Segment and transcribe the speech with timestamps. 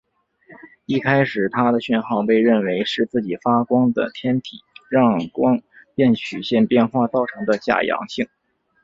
[0.87, 4.57] 一开始它的讯号被认为是自己发光的天体
[4.89, 5.61] 让光
[5.93, 8.27] 变曲线变化造成的假阳性。